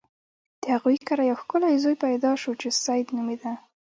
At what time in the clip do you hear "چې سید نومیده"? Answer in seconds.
2.61-3.53